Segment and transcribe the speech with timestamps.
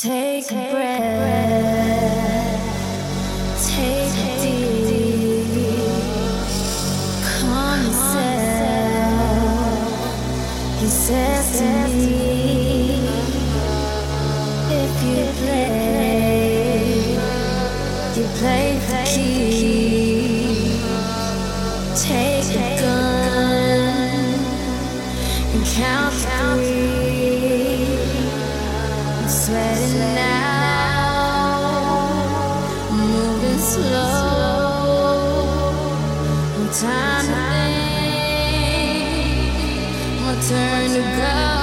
[0.00, 1.90] Take, a breath.
[3.66, 4.86] Take, deep.
[4.86, 5.88] deep.
[10.78, 11.87] He says
[40.98, 41.57] to go.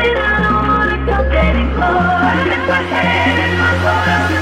[0.00, 1.84] Darling, I don't wanna come anymore.
[1.84, 4.39] I lift my head in my photo.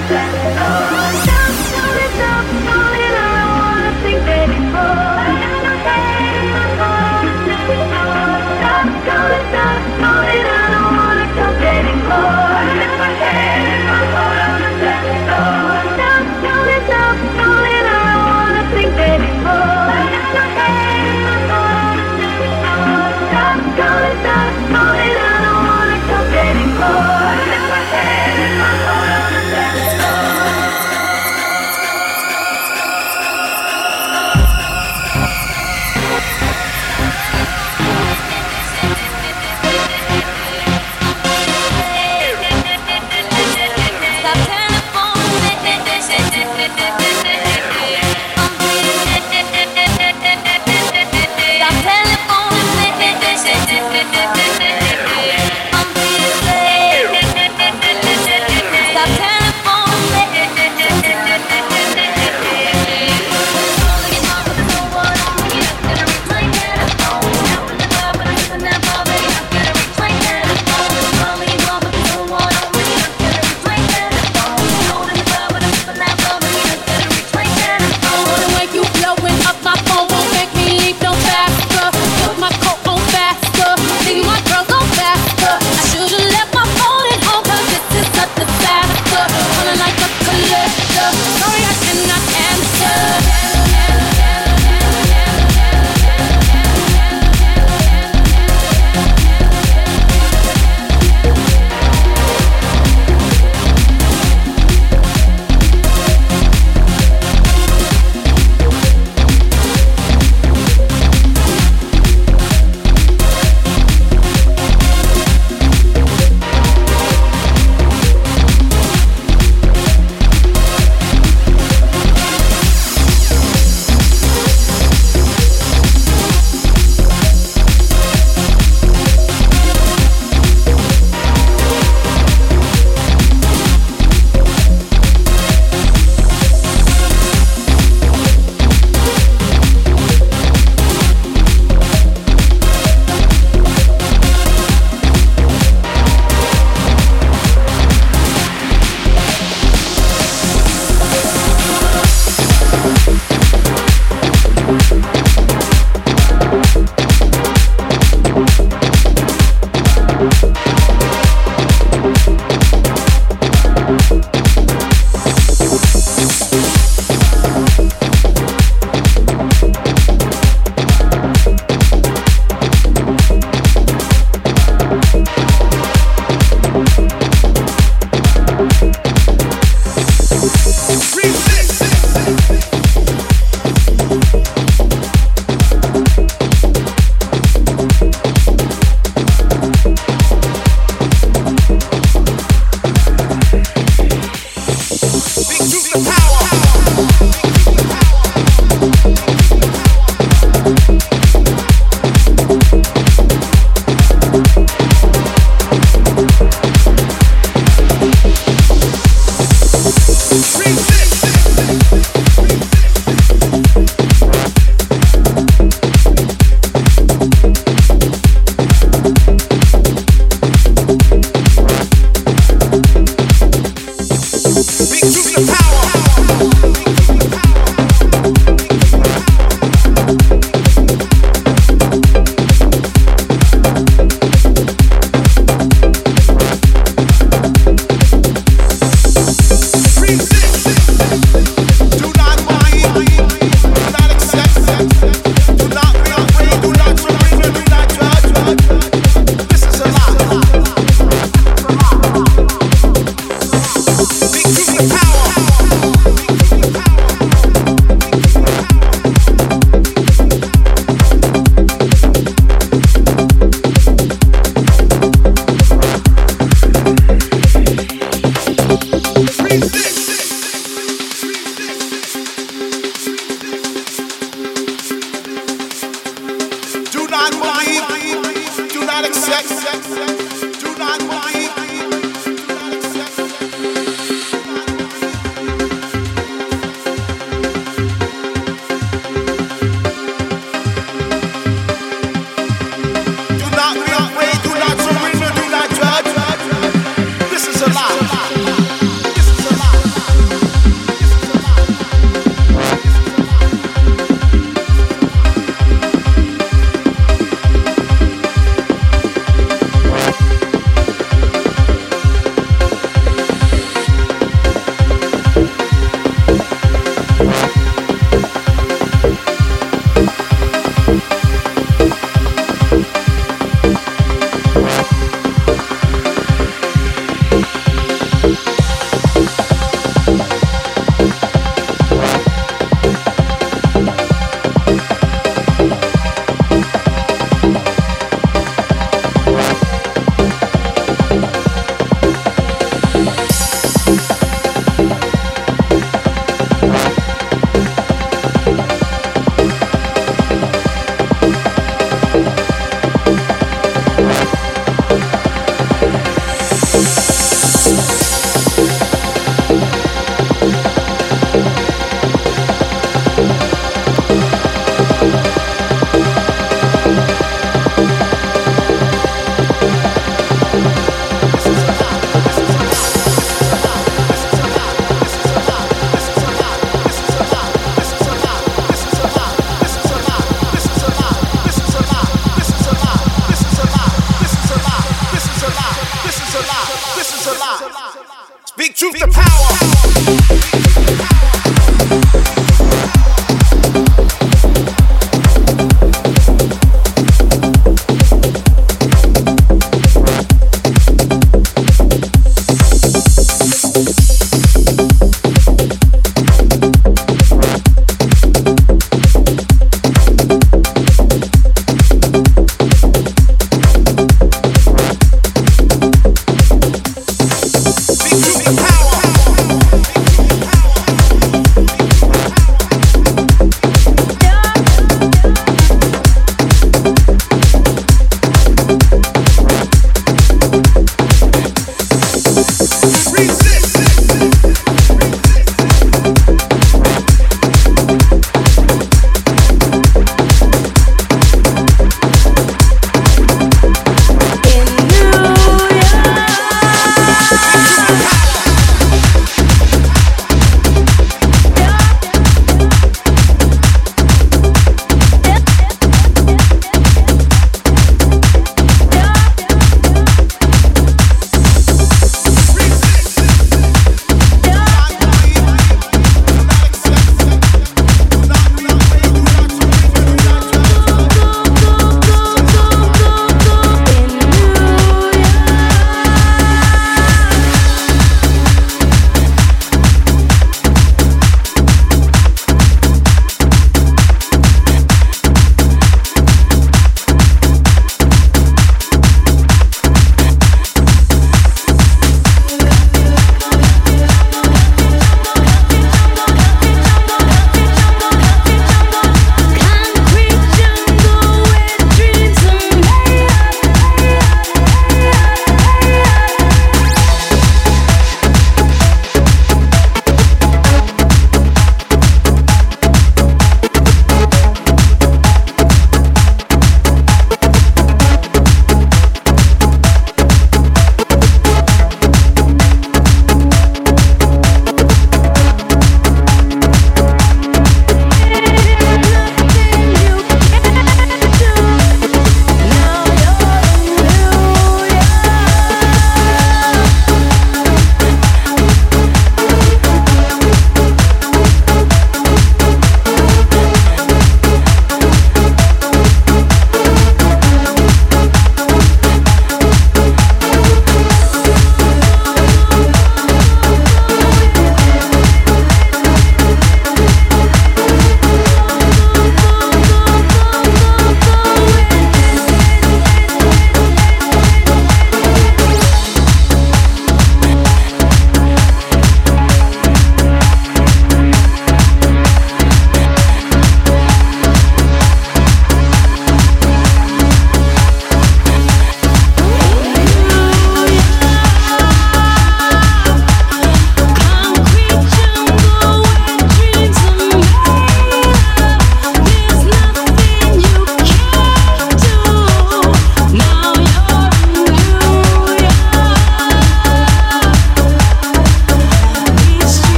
[279.01, 280.28] Is a lie.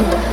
[0.00, 0.31] you.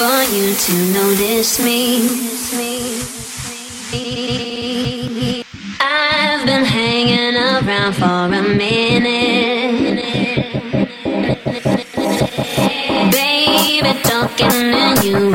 [0.00, 2.08] for you to notice me.
[5.78, 10.00] I've been hanging around for a minute.
[13.12, 15.29] Baby, talking to you